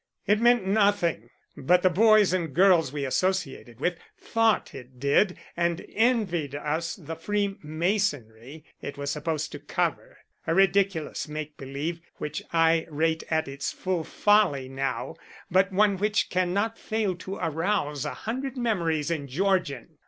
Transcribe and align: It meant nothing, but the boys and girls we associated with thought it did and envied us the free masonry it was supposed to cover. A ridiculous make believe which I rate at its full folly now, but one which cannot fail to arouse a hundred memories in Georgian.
It 0.25 0.41
meant 0.41 0.65
nothing, 0.65 1.29
but 1.55 1.83
the 1.83 1.89
boys 1.91 2.33
and 2.33 2.55
girls 2.55 2.91
we 2.91 3.05
associated 3.05 3.79
with 3.79 3.99
thought 4.19 4.73
it 4.73 4.99
did 4.99 5.37
and 5.55 5.85
envied 5.93 6.55
us 6.55 6.95
the 6.95 7.15
free 7.15 7.55
masonry 7.61 8.65
it 8.81 8.97
was 8.97 9.11
supposed 9.11 9.51
to 9.51 9.59
cover. 9.59 10.17
A 10.47 10.55
ridiculous 10.55 11.27
make 11.27 11.55
believe 11.55 11.99
which 12.15 12.41
I 12.51 12.87
rate 12.89 13.23
at 13.29 13.47
its 13.47 13.71
full 13.71 14.03
folly 14.03 14.67
now, 14.67 15.17
but 15.51 15.71
one 15.71 15.97
which 15.97 16.31
cannot 16.31 16.79
fail 16.79 17.13
to 17.17 17.35
arouse 17.35 18.03
a 18.03 18.15
hundred 18.15 18.57
memories 18.57 19.11
in 19.11 19.27
Georgian. 19.27 19.99